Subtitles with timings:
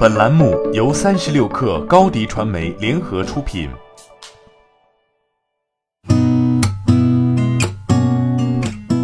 [0.00, 3.68] 本栏目由三十六氪高低传媒联合出品。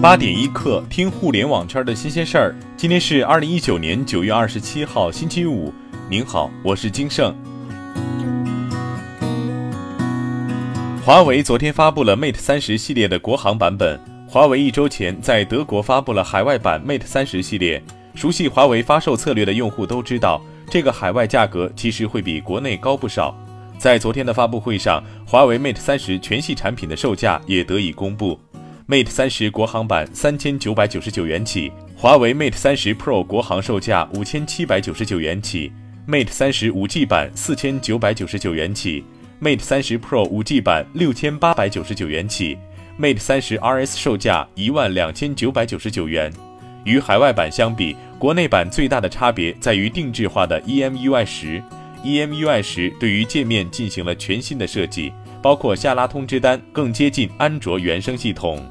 [0.00, 2.54] 八点一刻，听互联网圈的新鲜事儿。
[2.76, 5.74] 今天是二零一九年九月二十七号，星期五。
[6.08, 7.34] 您好，我是金盛。
[11.04, 13.98] 华为昨天发布了 Mate 三十系列的国行版本。
[14.28, 17.82] 华为一周前在德国发布了海外版 Mate 三十系列。
[18.14, 20.40] 熟悉华为发售策略的用户都知道。
[20.74, 23.32] 这个海外价格其实会比国内高不少。
[23.78, 28.36] 在昨天的发布会上，华为 Mate 三十全系产品的售价也得以公布。
[28.88, 35.70] Mate 三十国行版三千九百九十九元起，华为 Mate 三十 Pro 国行售价五千七百九十九元起
[36.08, 39.04] ，Mate 三十五 G 版四千九百九十九元起
[39.40, 42.58] ，Mate 三十 Pro 五 G 版六千八百九十九元起
[42.98, 46.32] ，Mate 三十 RS 售价一万两千九百九十九元。
[46.84, 51.62] 与海外版相比，国内版最大的差别在于定制化的 EMUI 十。
[52.04, 58.62] EMUI 十对于界面进行了全新的设计，包括下拉通知单，更接近安卓原生系统。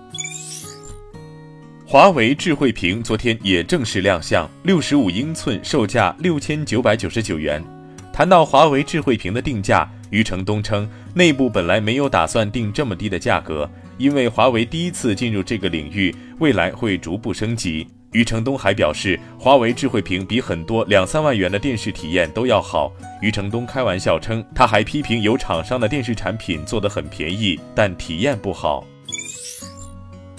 [1.86, 7.64] 华为智慧屏昨天也正式亮相，六十五英寸，售价六千九百九十九元。
[8.12, 13.68] 谈到华为智慧屏的定价，余承东称，内部本来没有打算定这么低的价格，
[13.98, 17.88] 因为华为第一次进入这个领域，未来会逐步升级。
[18.14, 22.92] 余承东还表示，华为智慧屏比很多两三万元的电视体验都要好。
[23.22, 28.86] 余承东开玩笑称，他还批评有厂商的电视产品做得很便宜，但体验不好。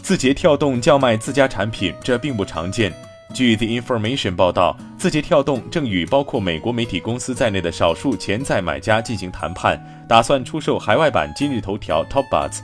[0.02, 2.92] 字节跳动叫卖自家产品，这并不常见。
[3.32, 12.60] 据 The Information 报道，字节跳动正与包括美国媒体公司在内的少数潜在买家进行谈判，打算出售海外版今日头条 Top Buzz。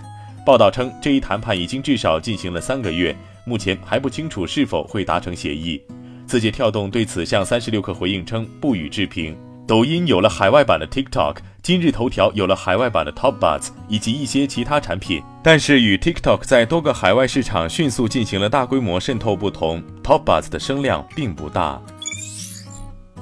[0.46, 3.16] 报道称，这一谈判已经至少进行了三个月。
[3.50, 5.82] 目前还不清楚是否会达成协议。
[6.24, 9.36] 字节跳动对此向三十六氪回应称不予置评。
[9.66, 15.20] 抖音有了海外版的 TikTok，今日头条有了海外版的 Top Buzz，以及一些其他产品。
[15.42, 21.82] 但是与 TikTok 在多个海外市场迅速进行了大规模渗透不同，Top Buzz 的声量并不大。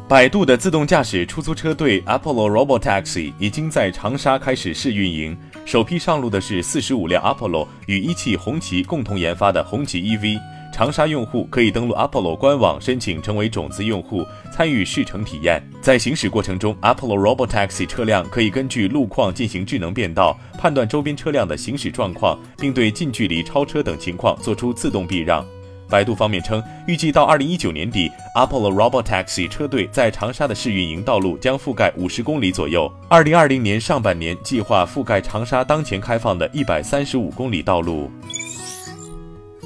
[0.08, 5.36] 百度的自动驾驶出租车队 Apollo Robotaxi 已经在长沙开始试运营。
[5.66, 10.40] 首批上路的是四十五辆 Apollo 与一汽红旗共同研发的红旗 EV。
[10.72, 15.62] 长沙用户可以登录 Apollo 官网申请成为种子用户，参与试乘体验。
[15.82, 25.44] 在行驶过程中，Apollo Robotaxi 车辆可以根据路况进行智能变道，判断周边车辆的行驶状况，并对近距离超车等情况做出自动避让。
[25.88, 32.92] 百度方面称，预计到二零一九年底，Apollo Robotaxi 车队在长沙的试运营道路将覆盖五十公里左右。
[33.08, 38.10] 二零二零年上半年计划覆盖长沙当前开放的一百三十五公里道路。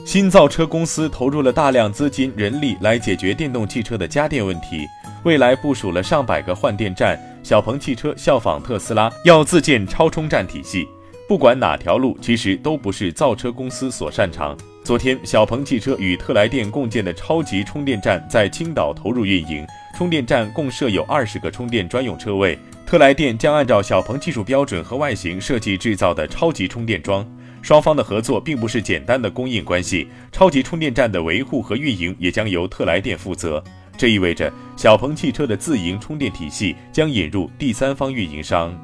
[0.05, 4.87] 新造车公司投入了大量资金、人力来解决电动汽车的家电问题，
[5.25, 7.19] 未来部署了上百个换电站。
[7.45, 10.87] 小鹏汽车效仿特斯拉，要自建超充站体系。
[11.29, 14.57] 不管哪条路，其实都不是造车公司所擅长。
[14.85, 19.65] 昨天，小鹏汽车与特来电共建的超级充电站在青岛投入运营。
[19.97, 22.59] 充电站共设有二十个充电专用车位。
[22.85, 27.27] 特来电将按照小鹏技术标准和外形设计制造的超级充电桩。
[27.63, 33.63] 双方的合作并不是简单的供应关系，超级充电站的维护和运营也将由特来电负责。
[33.97, 38.77] 这意味着小鹏汽车的自营充电体系将引入第三方运营商。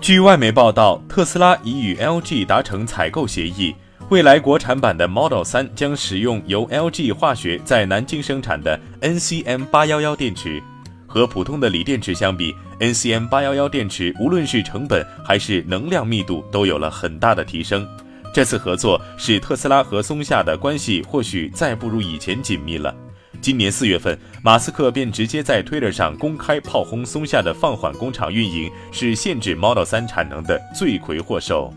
[0.00, 3.74] 据外媒报道，特斯拉已与 LG 达成采购协议。
[4.08, 10.60] 未来国产版的 Model 3将使用由 LG 化学在南京生产的 NCM 八幺幺电池。
[11.06, 17.86] 和普通的锂电池相比，NCM 八幺幺电池无论是成本还是能量密度都有了很大的提升。
[18.32, 22.94] 这次合作使特斯拉和松下的关系或许再不如以前紧密了。
[23.42, 31.72] 今年四月份，马斯克便直接在 Twitter 上公开炮轰松下的放缓工厂运营是限制 Model 3产能的罪魁祸首。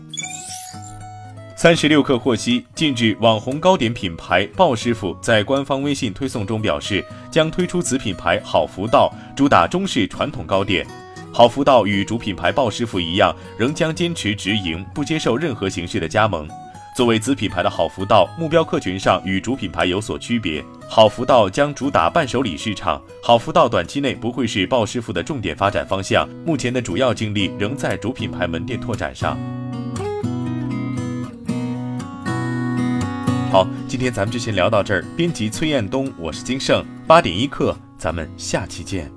[1.56, 10.86] 三十六氪获悉，近日网红糕点品牌鲍师傅在官方微信推送中表示，将推出子品牌好福道，主打中式传统糕点。
[11.32, 16.46] 好福道与主品牌鲍师傅一样，仍将坚持直营，不接受任何形式的加盟。
[16.94, 20.62] 作为子品牌的好福道，目标客群上与主品牌有所区别。
[20.88, 29.36] 好福道将主打伴手礼市场，好福道短期内不会是鲍师傅的重点发展方向，目前的主要精力仍在主品牌门店拓展上。
[33.50, 35.04] 好，今天咱们就先聊到这儿。
[35.16, 39.10] 编辑崔彦东，我是金盛，八点一刻，咱们下期见。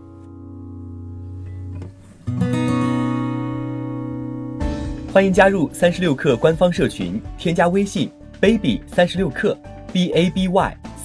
[5.14, 8.10] 欢迎加入三十六氪官方社群，添加微信
[8.40, 9.56] baby 三十六氪
[9.94, 10.78] b a b y